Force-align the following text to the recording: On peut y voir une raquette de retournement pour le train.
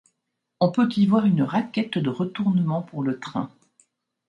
On 0.59 0.71
peut 0.71 0.89
y 0.97 1.05
voir 1.05 1.27
une 1.27 1.43
raquette 1.43 1.99
de 1.99 2.09
retournement 2.09 2.81
pour 2.81 3.03
le 3.03 3.19
train. 3.19 3.51